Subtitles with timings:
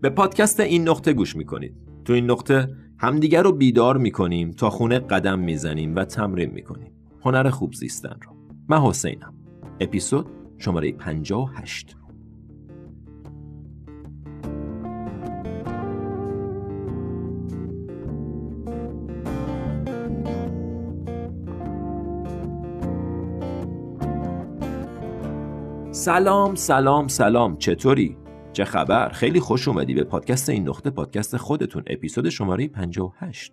[0.00, 1.74] به پادکست این نقطه گوش می‌کنید.
[2.04, 6.92] تو این نقطه همدیگر رو بیدار می‌کنیم تا خونه قدم می‌زنیم و تمرین می‌کنیم.
[7.24, 8.32] هنر خوب زیستن رو.
[8.68, 9.34] من حسینم.
[9.80, 10.26] اپیزود
[10.58, 11.96] شماره 58
[25.90, 27.56] سلام سلام سلام.
[27.56, 28.16] چطوری؟
[28.58, 33.52] چه خبر؟ خیلی خوش اومدی به پادکست این نقطه پادکست خودتون اپیزود شماره 58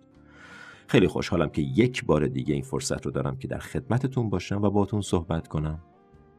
[0.86, 4.70] خیلی خوشحالم که یک بار دیگه این فرصت رو دارم که در خدمتتون باشم و
[4.70, 5.82] باتون صحبت کنم.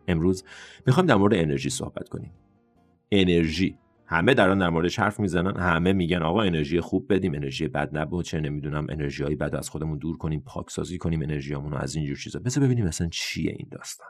[0.07, 0.43] امروز
[0.87, 2.33] می‌خوام در مورد انرژی صحبت کنیم.
[3.11, 3.77] انرژی.
[4.05, 8.25] همه دارن در موردش حرف می‌زنن همه میگن آقا انرژی خوب بدیم انرژی بد نبود
[8.25, 12.17] چه نمی‌دونم انرژی های بد از خودمون دور کنیم پاکسازی کنیم انرژیامون رو از اینجور
[12.17, 12.39] چیزا.
[12.39, 14.07] بذار ببینیم مثلا چیه این داستان.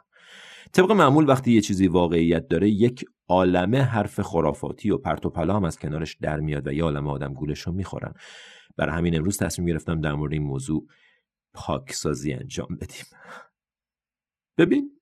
[0.72, 5.66] طبق معمول وقتی یه چیزی واقعیت داره یک عالمه حرف خرافاتی و پرت و پلا
[5.66, 8.14] از کنارش در میاد و یه عالمه آدم گولش رو می‌خورن.
[8.76, 10.86] برای همین امروز تصمیم گرفتم در مورد این موضوع
[11.54, 13.04] پاکسازی انجام بدیم.
[14.58, 15.00] ببین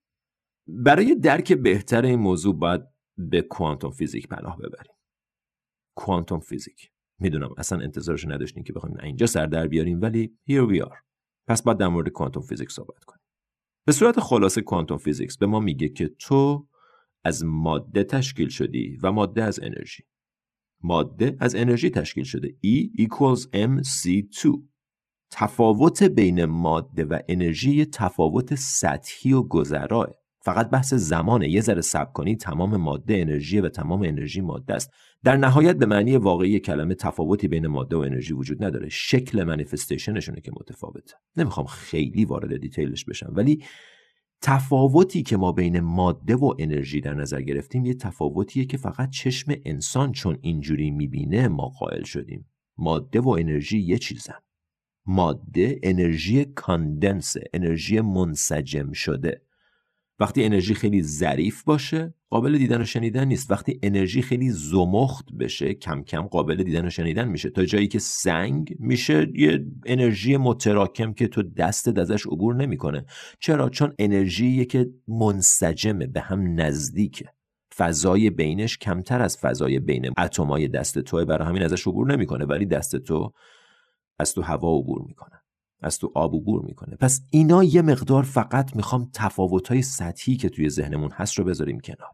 [0.67, 2.83] برای درک بهتر این موضوع باید
[3.17, 4.95] به کوانتوم فیزیک پناه ببریم.
[5.97, 6.91] کوانتوم فیزیک.
[7.19, 10.99] می‌دونم اصلا انتظارش نداشتیم که بخوایم اینجا سر در بیاریم ولی here we are.
[11.49, 13.26] پس باید در مورد quantum physics صحبت کنیم.
[13.87, 16.69] به صورت خلاصه quantum physics به ما میگه که تو
[17.25, 20.03] از ماده تشکیل شدی و ماده از انرژی.
[20.83, 22.49] ماده از انرژی تشکیل شده.
[22.49, 24.61] E equals mc2
[25.31, 30.09] تفاوت بین ماده و انرژی تفاوت سطحی و گذراه.
[30.41, 31.49] فقط بحث زمانه.
[31.49, 34.91] یه ذره صبر کنی تمام ماده انرژی و تمام انرژی ماده است.
[35.27, 38.89] در نهایت به معنی واقعی کلمه تفاوتی بین ماده و انرژی وجود نداره.
[38.89, 41.15] شکل manifestation شونه که متفاوته.
[41.37, 43.65] نمی‌خوام خیلی وارد detail ش بشم ولی
[44.43, 49.53] تفاوتی که ما بین ماده و انرژی در نظر گرفتیم یه تفاوتیه که فقط چشم
[49.65, 52.49] انسان چون اینجوری می‌بینه ما قائل شدیم.
[52.79, 54.39] ماده و انرژی یه چیزن.
[55.07, 59.46] ماده انرژی کاندنسه انرژی منسجم شده.
[60.21, 63.51] وقتی انرژی خیلی ظریف باشه قابل دیدن و شنیدن نیست.
[63.51, 67.51] وقتی انرژی خیلی زمخت بشه کم کم قابل دیدن و شنیدن میشه.
[67.51, 73.05] تا جایی که سنگ میشه یه انرژی متراکم که تو دستت ازش عبور نمی‌کنه.
[73.41, 77.27] چرا؟ چون انرژی که منسجمه به هم نزدیکه.
[77.77, 82.45] فضای بینش کمتر از فضای بین اتمای دست توه برای همین ازش عبور نمی‌کنه.
[82.45, 83.33] ولی دست تو
[84.19, 85.43] از تو هوا عبور می‌کنه.
[85.81, 86.97] از تو آب عبور می‌کنه.
[86.97, 92.11] پس اینا یه مقدار فقط می‌خوام تفاوتهای سطحی که توی ذهنمون هست رو بذاریم کنار.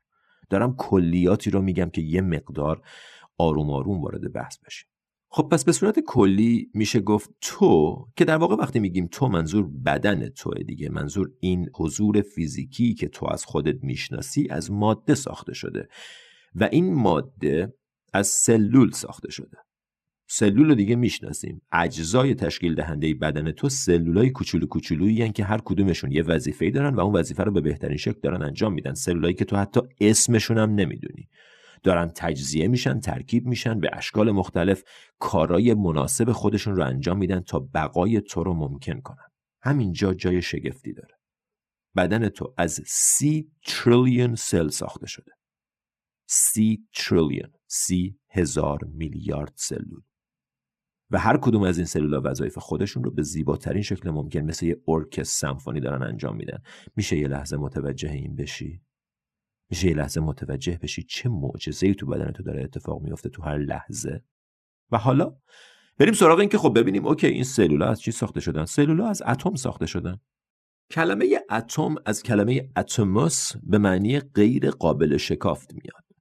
[0.50, 2.82] دارم کلیاتی رو میگم که یه مقدار
[3.38, 4.88] آروم آروم وارد بحث بشیم.
[5.34, 9.68] خب پس به صورت کلی میشه گفت تو که در واقع وقتی میگیم تو منظور
[9.86, 10.88] بدن توه دیگه.
[10.88, 15.88] منظور این حضور فیزیکی که تو از خودت می‌شناسی از ماده ساخته شده
[16.54, 17.74] و این ماده
[18.12, 19.58] از سلول ساخته شده.
[20.34, 21.62] سلول رو دیگه می‌شناسیم.
[21.72, 27.00] اجزای تشکیل دهنده بدن تو سلولای کوچولو کوچولویی که هر کدومشون یه وظیفه‌ای دارن و
[27.00, 28.94] اون وظیفه رو به بهترین شکل دارن انجام میدن.
[28.94, 31.28] سلولایی که تو حتی اسمشون هم نمی‌دونی.
[31.82, 34.82] دارن تجزیه میشن ترکیب میشن به اشکال مختلف
[35.18, 39.28] کارای مناسب خودشون رو انجام میدن تا بقای تو رو ممکن کنن.
[39.62, 41.14] همینجا جای شگفتی داره.
[41.96, 45.32] بدن تو از سی تریلیون cell ساخته شده.
[46.28, 50.00] سی تریلیون سی هزار میلیارد سلول.
[51.12, 54.80] و هر کدوم از این سلولا وظایف خودشون رو به زیباترین شکل ممکن مثل یه
[54.88, 56.58] ارکستر سمفونی دارن انجام میدن.
[56.96, 58.82] میشه یه لحظه متوجه این بشی؟
[59.70, 63.58] میشه یه لحظه متوجه بشی چه معجزه‌ای تو بدن تو داره اتفاق میفته تو هر
[63.58, 64.24] لحظه؟
[64.90, 65.36] و حالا
[65.98, 69.22] بریم سراغ این که خب ببینیم OK این سلولا از چی ساخته شدن؟ سلولا از
[69.26, 70.20] اتم ساخته شدن.
[70.90, 76.11] کلمه اتم از کلمه اتموس به معنی غیر قابل شکافت میاد.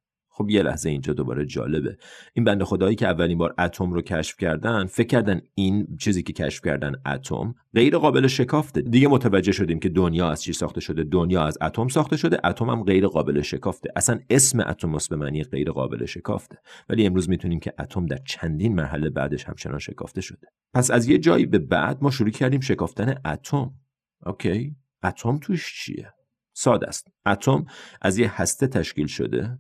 [0.42, 1.98] خب یه لحظه اینجا دوباره جالبه.
[2.34, 6.34] این بنده خدایی که اولین بار اتم رو کشف کردن فکر کردن این چیزی که
[6.34, 8.82] کشف کردن اتم غیر قابل شکافته.
[8.82, 11.04] دیگه متوجه شدیم که دنیا از چی ساخته شده.
[11.04, 13.90] دنیا از اتم ساخته شده اتم هم غیر قابل شکافته.
[13.96, 16.58] اصلا اسم اتموس به معنی غیر قابل شکافته.
[16.90, 20.48] ولی امروز می‌تونیم که اتم در چندین مرحله بعدش همچنان شکافته شده.
[20.74, 23.72] پس از یه جایی به بعد ما شروع کردیم شکافتن اتم.
[24.26, 26.14] اوکی؟ اتم توش چیه؟
[26.54, 27.08] ساده است.
[27.26, 27.66] اتم
[28.02, 29.60] از یه هسته تشکیل شده.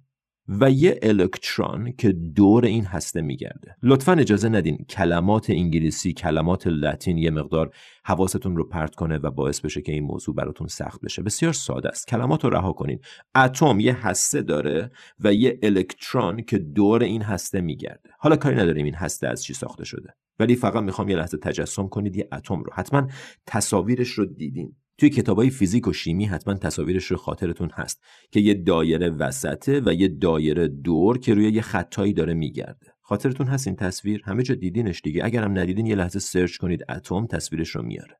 [0.60, 3.76] و یه الکترون که دور این هسته میگرده.
[3.84, 7.72] لطفا اجازه ندین کلمات انگلیسی کلمات لاتین یه مقدار
[8.06, 11.22] حواستون رو پرت کنه و باعث بشه که این موضوع براتون سخت بشه.
[11.22, 12.08] بسیار ساده است.
[12.08, 13.00] کلمات رو رها کنین.
[13.36, 18.10] اتم یه هسته داره و یه الکترون که دور این هسته میگرده.
[18.20, 20.14] حالا کاری نداریم این هسته از چی ساخته شده.
[20.40, 22.74] ولی فقط می‌خوام یه لحظه تجسم کنید یه اتم رو.
[22.74, 23.08] حتما
[23.46, 24.76] تصاویرش رو دیدین.
[25.02, 29.94] توی کتابای فیزیک و شیمی حتما تصاویرش رو خاطرتون هست که یه دایره وسطه و
[29.94, 32.94] یه دایره دور که روی یه خطایی داره میگرده.
[33.02, 35.26] خاطرتون هست این تصویر؟ همه جا دیدینش دیگه.
[35.26, 38.18] اگرم ندیدین یه لحظه سرچ کنید اتم تصویرش رو میاره.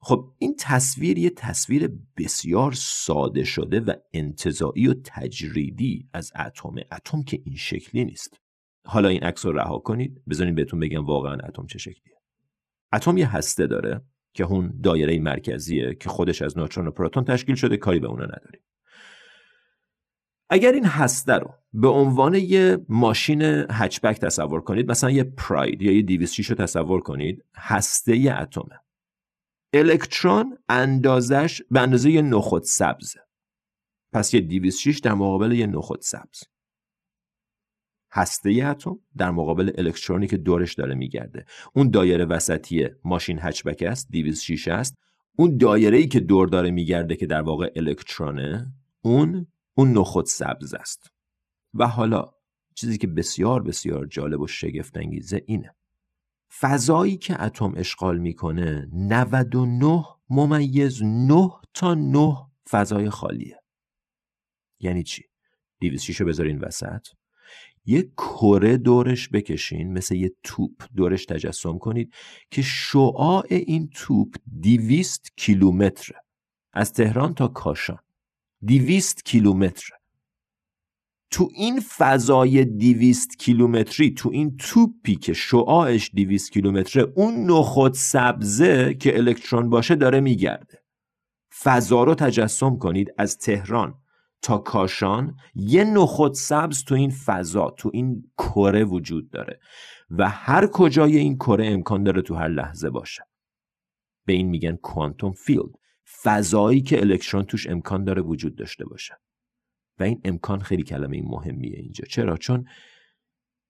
[0.00, 6.74] خب این تصویر یه تصویر بسیار ساده شده و انتظایی و تجریدی از اتم.
[6.92, 8.40] اتم که این شکلی نیست.
[8.86, 10.22] حالا این عکس رو رها کنید.
[10.28, 12.16] بذارین بهتون بگم واقعا اتم چه شکلیه.
[12.92, 14.00] اتم یه هسته داره.
[14.32, 18.24] که اون دایره مرکزیه که خودش از نوترون و پروتون تشکیل شده کاری به اونا
[18.24, 18.60] نداریم.
[20.50, 25.92] اگر این هسته رو به عنوان یه ماشین هچبک تصور کنید مثلا یه پراید یا
[25.92, 28.80] یه 206 رو تصور کنید هسته اتمه.
[29.72, 33.20] الکترون اندازش به اندازه یه نخود سبزه.
[34.12, 36.42] پس یه 206 در مقابل یه نخود سبز.
[38.12, 41.44] هسته اتم در مقابل الکترونی که دورش داره میگرده.
[41.74, 44.94] اون دایره وسطی ماشین هچبک است 206 است.
[45.36, 48.72] اون دایره ای که دور داره میگرده که در واقع الکترونه
[49.02, 51.10] اون اون نخود سبز است.
[51.74, 52.30] و حالا
[52.74, 55.74] چیزی که بسیار بسیار جالب و شگفت انگیزه اینه.
[56.60, 62.36] فضایی که اتم اشغال می‌کنه 99 ممیز 9 تا 9
[62.70, 63.60] فضای خالیه.
[64.80, 65.24] یعنی چی؟
[65.80, 67.06] 206 رو بذارین وسط.
[67.84, 72.14] یه کره دورش بکشین مثل یه توپ دورش تجسم کنید
[72.50, 76.16] که شعاع این توپ دیویست کیلومتره.
[76.72, 77.98] از تهران تا کاشان.
[78.62, 79.90] دیویست کیلومتر
[81.30, 88.94] تو این فضای دیویست کیلومتری تو این توپی که شعاعش دیویست کیلومتره اون نخود سبزه
[88.94, 90.82] که الکترون باشه داره میگرده.
[91.62, 93.99] فضا رو تجسم کنید از تهران.
[94.42, 99.60] تا کاشان یه نخود سبز تو این فضا تو این کره وجود داره
[100.10, 103.22] و هر کجای این کره امکان داره تو هر لحظه باشه.
[104.26, 105.70] به این میگن کوانتوم فیلد
[106.22, 109.14] فضایی که الکترون توش امکان داره وجود داشته باشه.
[109.98, 112.04] و این امکان خیلی کلمه مهمیه اینجا.
[112.04, 112.64] چرا؟ چون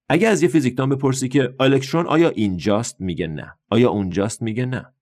[0.08, 3.55] اگه از یه فیزیکدان بپرسی که الکترون آیا اینجاست؟ میگه نه.
[3.70, 4.94] آیا اونجاست؟ میگه نه.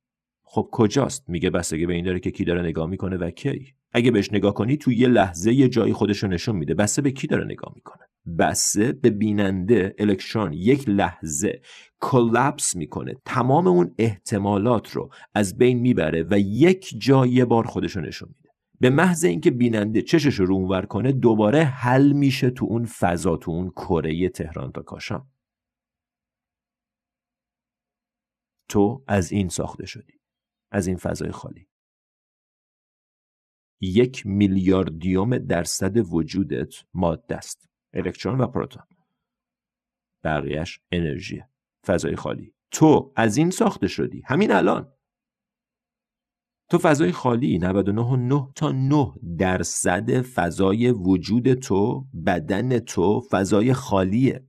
[0.50, 3.74] خب کجاست؟ میگه بستگی به این داره که کی داره نگاه می‌کنه و کی.
[3.92, 6.74] اگه بهش نگاه کنی تو یه لحظه یه جایی خودش رو نشون میده.
[6.74, 8.02] بسته به کی داره نگاه می‌کنه؟
[8.38, 11.60] بسته به بیننده الکترون یک لحظه
[12.00, 13.14] کلپس می‌کنه.
[13.24, 18.28] تمام اون احتمالات رو از بین می‌بره و یک جا یه بار خودش رو نشون
[18.28, 18.48] میده.
[18.80, 23.50] به محض اینکه بیننده چشش رو اونور کنه دوباره حل میشه تو اون فضا تو
[23.50, 25.28] اون کره تهران تا کاشان.
[28.68, 30.18] تو از این ساخته شدی.
[30.70, 31.68] از این فضای خالی.
[33.80, 38.82] یک میلیاردیوم درصد وجودت ماده است الکترون و پروتون.
[40.24, 41.42] بقیهش انرژی
[41.86, 42.54] فضای خالی.
[42.70, 44.22] تو از این ساخته شدی.
[44.26, 44.92] همین الان.
[46.70, 54.48] تو فضای خالی 99 تا 9 درصد فضای وجود تو بدن تو فضای خالیه.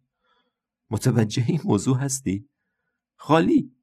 [0.89, 2.50] متوجه این موضوع هستی؟
[3.16, 3.75] خالی.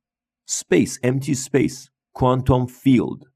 [0.50, 1.95] Space empty space.
[2.18, 3.28] Quantum field.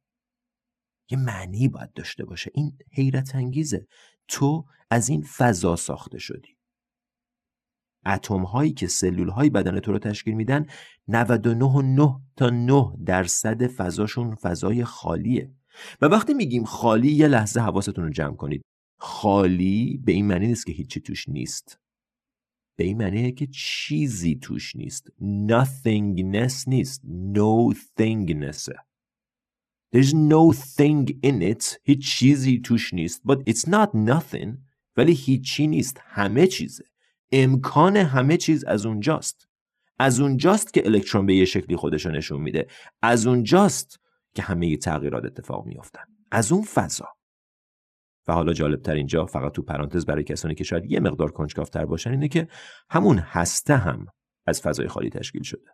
[1.11, 2.51] یه معنی باید داشته باشه.
[2.55, 3.87] این حیرت انگیزه.
[4.29, 6.57] تو از این فضا ساخته شدی.
[8.07, 10.67] اتم هایی که سلول های بدن تو رو تشکیل میدن
[11.09, 15.55] 99 تا 9 درصد فضاشون فضای خالیه.
[16.01, 18.63] و وقتی میگیم خالی یه لحظه حواستون رو جمع کنید.
[18.99, 21.79] خالی به این معنی نیست که هیچی توش نیست.
[22.81, 25.09] به این معنیه که چیزی توش نیست.
[25.21, 27.03] Nothingness نیست.
[27.35, 28.69] No thingness.
[29.95, 31.79] There's no thing in it.
[31.85, 33.23] هیچ چیزی توش نیست.
[33.29, 34.49] But it's not nothing.
[34.97, 36.01] ولی هیچی نیست.
[36.05, 36.85] همه چیزه.
[37.33, 39.49] امکان همه چیز از اونجاست.
[39.99, 42.67] از اونجاست که الکترون به یه شکلی خودش نشون میده.
[43.03, 44.01] از اونجاست
[44.35, 46.05] که همه تغییرات اتفاق میافتن.
[46.31, 47.09] از اون فضا.
[48.29, 51.85] و حالا جالب تر اینجا فقط تو پرانتز برای کسانی که شاید یه مقدار کنجکافتر
[51.85, 52.49] باشن اینه که
[52.91, 54.07] همون هسته هم
[54.47, 55.71] از فضای خالی تشکیل شده.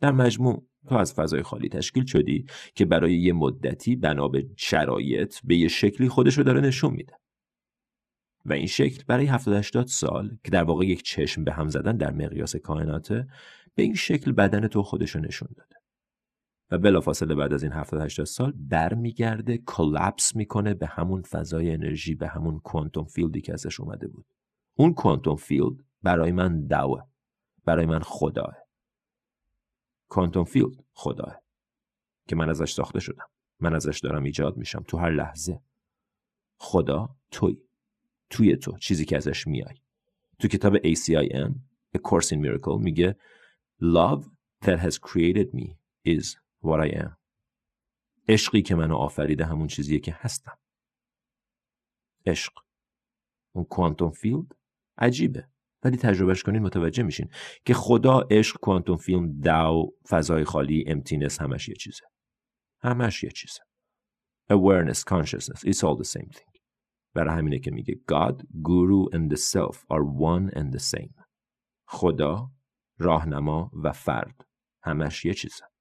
[0.00, 5.38] در مجموع تو از فضای خالی تشکیل شدی که برای یه مدتی بنا به شرایط
[5.44, 7.14] به یه شکلی خودش رو داره نشون میده.
[8.44, 11.96] و این شکل برای 70 80 سال که در واقع یک چشم به هم زدن
[11.96, 13.26] در مقیاس کائناته
[13.74, 15.83] به این شکل بدن تو خودش رو نشون داده.
[16.78, 22.28] بلافاصله بعد از این 70 80 سال برمیگرده collapse می‌کنه به همون فضای انرژی به
[22.28, 24.26] همون quantum field ی که ازش اومده بود.
[24.74, 27.02] اون quantum field برای من داوه
[27.64, 28.56] برای من خداه
[30.08, 31.42] quantum field خداه
[32.28, 33.26] که من ازش ساخته شدم.
[33.60, 34.84] من ازش دارم ایجاد میشم.
[34.88, 35.60] تو هر لحظه.
[36.56, 37.56] خدا توی.
[38.30, 38.78] توی تو.
[38.78, 39.74] چیزی که ازش میای
[40.38, 41.52] تو کتاب ACIM
[41.96, 43.16] A Course in Miracle میگه
[43.82, 44.22] Love
[44.64, 45.76] that has created me
[46.06, 47.16] is what I am.
[48.28, 50.58] عشقی که منو آفریده همون چیزیه که هستم.
[52.26, 52.52] عشق.
[53.54, 54.56] اون quantum field
[54.98, 55.48] عجیبه.
[55.84, 57.30] ولی تجربهش کنین متوجه میشین
[57.64, 62.06] که خدا عشق quantum field داو فضای خالی emptiness همش یه چیزه.
[62.82, 63.60] همش یه چیزه.
[64.52, 66.60] Awareness consciousness it's all the same thing.
[67.14, 71.24] برای همینه که میگه God, Guru and the self are one and the same.
[71.86, 72.50] خدا
[72.98, 74.46] راهنما و فرد.
[74.82, 75.73] همش یه چیزه.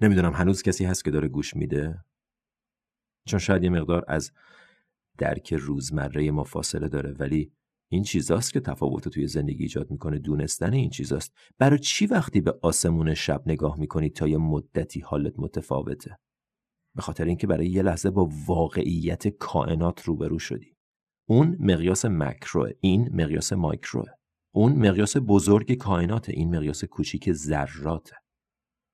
[0.00, 2.04] نمی‌دونم هنوز کسی هست که داره گوش میده.
[3.28, 4.32] چون شاید یه مقدار از
[5.18, 7.52] درک روزمره ما فاصله داره ولی
[7.92, 10.18] این چیزاست که تفاوت توی زندگی ایجاد می‌کنه.
[10.18, 11.32] دونستن این چیزاست.
[11.58, 16.18] برای چی وقتی به آسمون شب نگاه می‌کنی تا یه مدتی حالت متفاوته؟
[16.94, 20.76] به خاطر اینکه برای یه لحظه با واقعیت کائنات روبرو شدی.
[21.28, 24.08] اون مقیاس مکروه این مقیاس مایکروه.
[24.56, 28.16] اون مقیاس بزرگ کائنات این مقیاس کوچیک ذراته.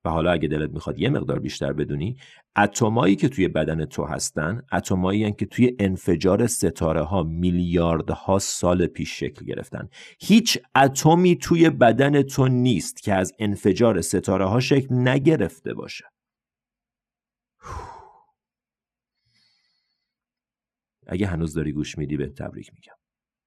[0.05, 2.17] و حالا اگه دلت می‌خواد یه مقدار بیشتر بدونی
[2.57, 9.21] اتمایی که توی بدن تو هستن اتمایی که توی انفجار ستاره ها میلیاردها سال پیش
[9.21, 9.89] شکل گرفتن.
[10.21, 16.05] هیچ اتمی توی بدن تو نیست که از انفجار ستاره ها شکل نگرفته باشه.
[21.07, 22.95] اگه هنوز داری گوش میدی به تبریک میگم.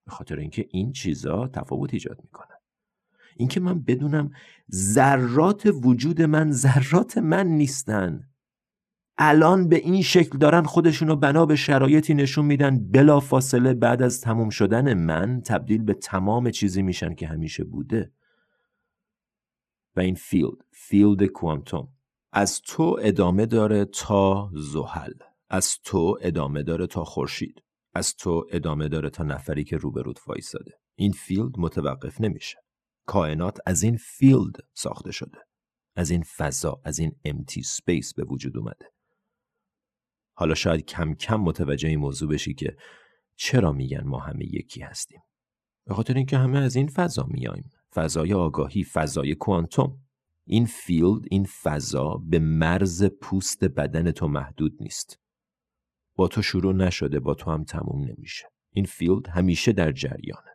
[0.05, 2.57] به خاطر اینکه این چیزا تفاوت ایجاد می‌کنن
[3.38, 4.31] اینکه من بدونم
[4.74, 8.29] ذرات وجود من ذرات من نیستن.
[9.17, 14.22] الان به این شکل دارن خودشونو بنا به شرایطی نشون میدن بلا فاصله بعد از
[14.22, 18.12] تموم شدن من تبدیل به تمام چیزی میشن که همیشه بوده.
[19.95, 21.88] و این field field کوانتوم.
[22.31, 25.13] از تو ادامه داره تا زحل.
[25.50, 27.62] از تو ادامه داره تا خورشید.
[27.94, 30.72] از تو ادامه داره تا نفری که روبروت وایساده.
[30.96, 32.58] این field متوقف نمیشه.
[33.06, 35.38] کائنات از این field ساخته شده.
[35.96, 38.94] از این فضا از این empty space به وجود اومده.
[40.36, 42.78] حالا شاید کم کم متوجه این موضوع بشی که
[43.36, 45.22] چرا میگن ما همه یکی هستیم؟
[45.86, 47.70] به خاطر اینکه همه از این فضا میایم.
[47.94, 50.00] فضای آگاهی فضای کوانتوم.
[50.46, 55.20] این field این فضا به مرز پوست بدن تو محدود نیست.
[56.15, 58.46] با تو شروع نشده با تو هم تموم نمیشه.
[58.72, 60.51] این field همیشه در جریانه.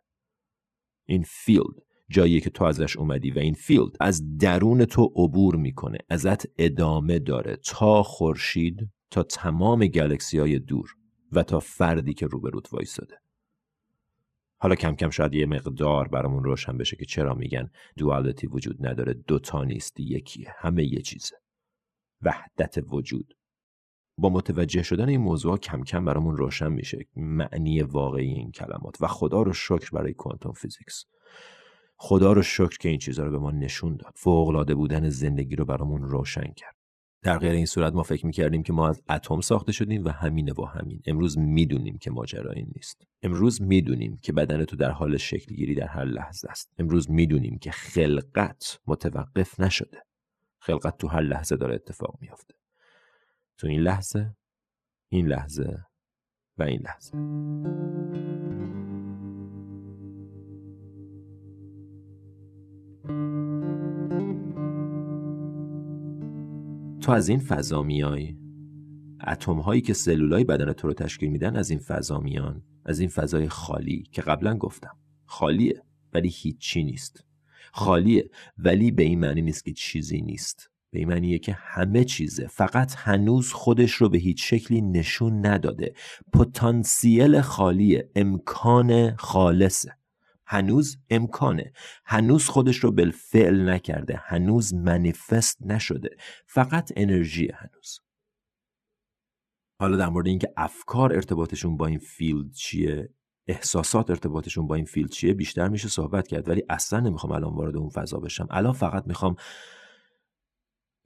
[1.04, 5.98] این field جایی که تو ازش اومدی و این field از درون تو عبور می‌کنه
[6.08, 7.56] ازت ادامه داره.
[7.56, 10.94] تا خورشید تا تمام galaxy های دور
[11.32, 13.14] و تا فردی که روبروت وایساده
[14.60, 19.12] حالا کم کم شاید یه مقدار برامون روشن بشه که چرا میگن duality وجود نداره.
[19.12, 21.36] دوتا نیست یکیه همه یه چیزه.
[22.22, 23.37] وحدت وجود.
[24.18, 27.06] با متوجه شدن این موضوع کم کم برامون روشن میشه.
[27.16, 28.96] معنی واقعی این کلمات.
[29.00, 31.04] و خدا رو شکر برای کوانتوم فیزیکس.
[31.96, 34.12] خدا رو شکر که این چیزها رو به ما نشون داد.
[34.16, 36.74] فوقالعاده بودن زندگی رو برامون روشن کرد.
[37.22, 40.52] در غیر این صورت ما فکر می‌کردیم که ما از اتم ساخته شدیم و همینه
[40.52, 41.02] با همین.
[41.06, 43.02] امروز می‌دونیم که ماجرا این نیست.
[43.22, 46.72] امروز می‌دونیم که بدن تو در حال شکل گیری در هر لحظه است.
[46.78, 50.02] امروز می‌دونیم که خلقت متوقف نشده.
[50.60, 52.54] خلقت تو هر لحظه داره اتفاق میافته.
[53.58, 54.36] تو این لحظه
[55.08, 55.84] این لحظه
[56.58, 57.10] و این لحظه.
[67.00, 68.36] تو از این فضا میای؟
[69.26, 73.08] اتم هایی که سلولای بدن تو رو تشکیل میدن از این فضا میان؟ از این
[73.08, 74.96] فضای خالی که قبلا گفتم.
[75.24, 77.24] خالیه ولی هیچی نیست.
[77.72, 80.70] خالیه ولی به این معنی نیست که چیزی نیست.
[80.90, 85.94] به این معنیه که همه چیزه فقط هنوز خودش رو به هیچ شکلی نشون نداده.
[86.32, 89.98] پتانسیل خالیه امکان خالصه.
[90.46, 91.72] هنوز امکانه.
[92.04, 94.20] هنوز خودش رو بالفعل نکرده.
[94.24, 96.10] هنوز منیفست نشده.
[96.46, 98.00] فقط انرژی هنوز.
[99.80, 103.08] حالا در مورد اینکه افکار ارتباطشون با این فیلد چیه
[103.46, 107.76] احساسات ارتباطشون با این فیلد چیه بیشتر میشه صحبت کرد ولی اصلا نمی‌خوام الان وارد
[107.76, 108.48] اون فضا بشم.
[108.50, 109.36] الان فقط می‌خوام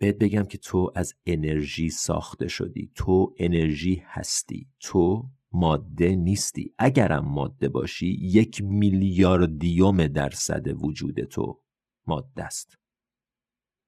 [0.02, 2.90] بهت بگم که تو از انرژی ساخته شدی.
[2.94, 4.68] تو انرژی هستی.
[4.80, 6.74] تو ماده نیستی.
[6.78, 11.62] اگرم ماده باشی یک میلیاردیوم درصد وجود تو
[12.06, 12.78] ماده است.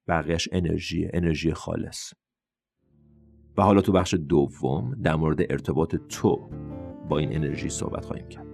[0.08, 2.12] بقیهش انرژی انرژی خالص.
[3.56, 6.50] و حالا تو بخش دوم در مورد ارتباط تو
[7.08, 8.53] با این انرژی صحبت خواهیم کرد.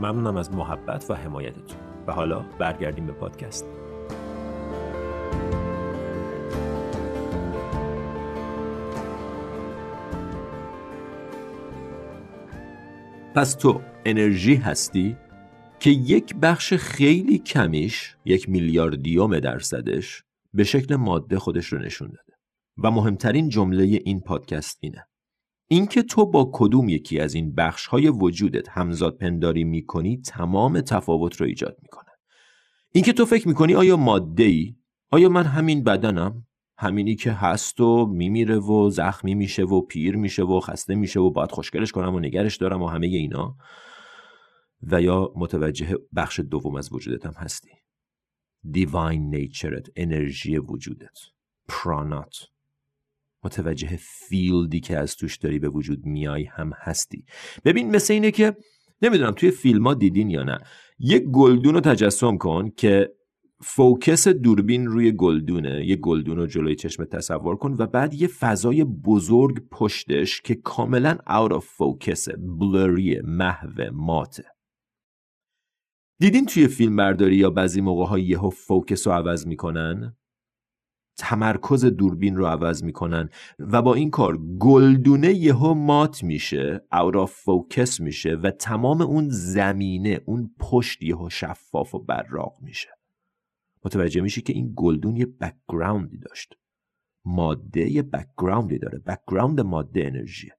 [0.00, 1.76] ممنونم از محبت و حمایتتون.
[2.06, 3.66] و حالا برگردیم به پادکست.
[13.34, 15.16] پس تو انرژی هستی
[15.80, 20.22] که یک بخش خیلی کمیش یک میلیاردیوم درصدش
[20.54, 22.32] به شکل ماده خودش رو نشون داده
[22.82, 25.06] و مهمترین جمله این پادکست اینه
[25.72, 31.36] اینکه تو با کدوم یکی از این بخش های وجودت همزاد پنداری می‌کنی تمام تفاوت
[31.36, 32.10] رو ایجاد می‌کنه.
[32.92, 34.76] اینکه تو فکر می‌کنی آیا ماده ای
[35.10, 36.46] آیا من همین بدنم؟
[36.78, 41.30] همینی که هست و میمیره و زخمی میشه و پیر میشه و خسته میشه و
[41.30, 43.56] باید خوشگلش کنم و نگرش دارم و همه اینا.
[44.82, 47.70] و یا متوجه بخش دوم از وجودت هم هستی.
[48.70, 51.18] divine nature ت انرژی وجودت.
[51.68, 52.51] پرانات
[53.44, 57.24] متوجه field ی که از توش داری به وجود میای هم هستی.
[57.64, 58.56] ببین مثل اینه که
[59.02, 60.58] نمی‌دونم توی فیلم ها دیدین یا نه.
[60.98, 63.12] یک گلدون رو تجسم کن که
[63.64, 65.86] focus دوربین روی گلدونه.
[65.86, 71.16] یه گلدون رو جلوی چشم تصور کن و بعد یه فضای بزرگ پشتش که کاملا
[71.28, 72.28] out of focus
[72.60, 74.44] blurry محو ماته
[76.18, 80.16] دیدین توی فیلم برداری یا بعضی موقع ها یهو focus رو عوض می‌کنن؟
[81.16, 83.28] تمرکز دوربین رو عوض می‌کنن
[83.58, 90.20] و با این کار گلدونه یهو مات میشه out focus میشه و تمام اون زمینه
[90.26, 92.88] اون پشت یهو شفاف و براق میشه.
[93.84, 96.54] متوجه میشی که این گلدون یه background ی داشت.
[97.24, 98.98] ماده یه background ی داره.
[98.98, 100.56] background ماده انرژیه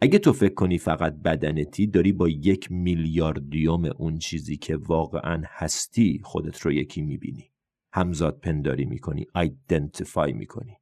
[0.00, 6.20] اگه تو فکر کنی فقط بدنتی داری با یک میلیاردم اون چیزی که واقعا هستی
[6.24, 7.51] خودت رو یکی می‌بینی.
[7.92, 10.76] همزاد پنداری می‌کنی identify می‌کنی.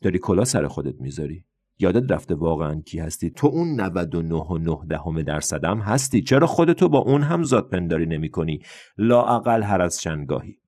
[0.00, 1.44] داری کلاه سر خودت می‌ذاری.
[1.78, 6.22] یادت رفته واقعا کی هستی؟ تو اون 99 دهم درصدم هستی.
[6.22, 8.60] چرا خودتو با اون هم ذات پنداری نمی کنی
[8.98, 10.58] لااقل هر از چندگاهی.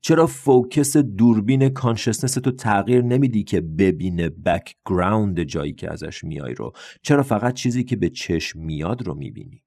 [0.00, 6.72] چرا focus دوربین consciousness تو تغییر نمیدی که ببینه background جایی که ازش میای رو؟
[7.02, 9.62] چرا فقط چیزی که به چشم میاد رو می‌بینی؟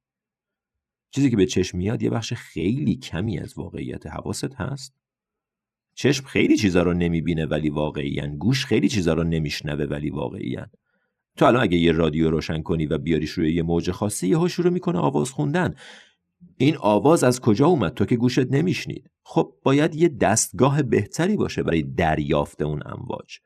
[1.11, 4.93] چیزی که به چشم میاد یه بخش خیلی کمی از واقعیت حواست هست.
[5.95, 10.67] چشم خیلی چیزا رو نمی‌بینه ولی واقعیان گوش خیلی چیزا رو نمیشنوه ولی واقعیان
[11.37, 14.73] تو الان اگه یه رادیو روشن کنی و بیاریش روی یه موج خاصی یهو شروع
[14.73, 15.75] می‌کنه آواز خوندن.
[16.57, 19.11] این آواز از کجا اومد؟ تو که گوشت نمیشنید.
[19.23, 23.39] خب باید یه دستگاه بهتری باشه برای دریافت اون امواج.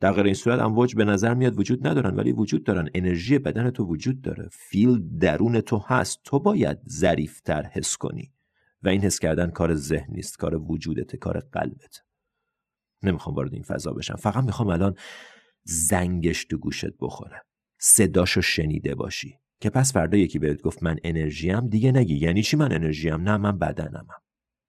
[0.00, 2.88] در غیر این صورت امواج به نظر میاد وجود ندارن ولی وجود دارن.
[2.94, 4.48] انرژی بدن تو وجود داره.
[4.52, 6.20] فیل درون تو هست.
[6.24, 8.32] تو باید ظریفتر حس کنی.
[8.82, 12.02] و این حس کردن کار ذهن نیست کار وجودت کار قلبت.
[13.02, 14.16] نمی‌خوام وارد این فضا بشم.
[14.16, 14.94] فقط می‌خوام الان
[15.64, 17.42] زنگش تو گوشت بخوره.
[17.78, 19.38] صداشو شنیده باشی.
[19.60, 22.16] که پس فردا یکی بهت گفت من انرژیم دیگه نگی.
[22.16, 24.22] یعنی چی من انرژیم؟ نه من بدنمم.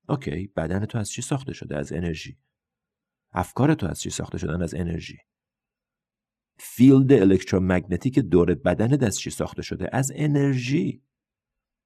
[0.09, 2.37] اوکی بدن تو از چی ساخته شده؟ از انرژی.
[3.37, 5.17] افکار تو از چی ساخته شدن؟ از انرژی.
[6.59, 11.01] field electromagnetic دور بدن از چی ساخته شده؟ از انرژی.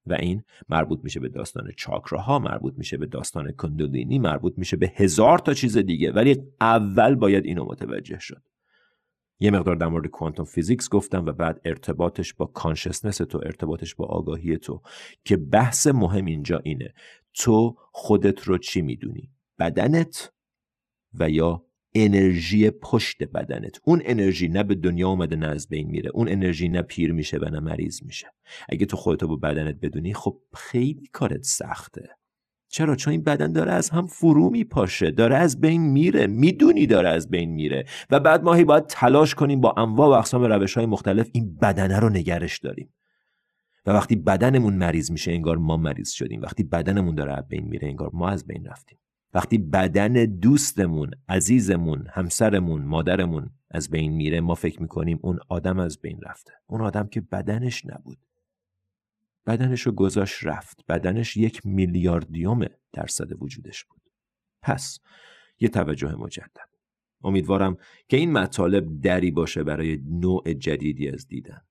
[0.05, 4.93] و این مربوط میشه به داستان چاکراها مربوط میشه به داستان کندولینی مربوط میشه به
[4.95, 8.43] هزار تا چیز دیگه ولی اول باید اینو متوجه شد.
[9.39, 14.05] یه مقدار در مورد quantum physics گفتم و بعد ارتباطش با consciousness تو ارتباطش با
[14.05, 14.81] آگاهی تو
[15.25, 16.93] که بحث مهم اینجا اینه.
[17.33, 20.31] تو خودت رو چی می‌دونی؟ بدنت
[21.13, 23.79] و یا انرژی پشت بدنت.
[23.83, 26.09] اون انرژی نه به دنیا اومده نه از بین میره.
[26.13, 28.27] اون انرژی نه پیر میشه و نه مریض میشه.
[28.69, 32.09] اگه تو خودتو با بدنت بدونی خب خیلی کارت سخته.
[32.69, 35.11] چرا؟ چون این بدن داره از هم فرو میپاشه.
[35.11, 36.27] داره از بین میره.
[36.27, 37.85] می‌دونی داره از بین میره.
[38.09, 41.99] و بعد ماهی باید تلاش کنیم با انواع و اقسام روش های مختلف این بدنه
[41.99, 42.93] رو نگرش داریم.
[43.85, 46.41] و وقتی بدنمون مریض میشه انگار ما مریض شدیم.
[46.41, 48.99] وقتی بدنمون داره از بین میره انگار ما از بین رفتیم.
[49.33, 55.99] وقتی بدن دوستمون عزیزمون همسرمون مادرمون از بین میره ما فکر می‌کنیم اون آدم از
[56.01, 56.53] بین رفته.
[56.67, 58.17] اون آدم که بدنش نبود.
[59.45, 60.85] بدنش رو گذاشت رفت.
[60.89, 64.01] بدنش یک میلیاردیوم درصد وجودش بود.
[64.61, 64.99] پس
[65.59, 66.69] یه توجه مجدد.
[67.23, 71.61] امیدوارم که این مطالب دری باشه برای نوع جدیدی از دیدن.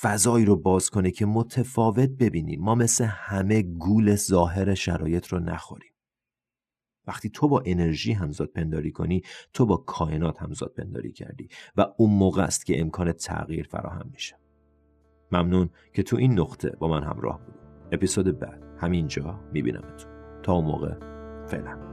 [0.00, 2.60] فضایی رو باز کنه که متفاوت ببینیم.
[2.60, 5.91] ما مثل همه گول ظاهر شرایط رو نخوریم.
[7.06, 12.10] وقتی تو با انرژی همزاد پنداری کنی تو با کائنات همزاد پنداری کردی و اون
[12.10, 14.36] موقع است که امکان تغییر فراهم میشه.
[15.32, 17.62] ممنون که تو این نقطه با من همراه بودید
[17.92, 20.12] اپیزود بعد همینجا میبینمتون.
[20.42, 20.94] تا اون موقع
[21.46, 21.91] فعلا.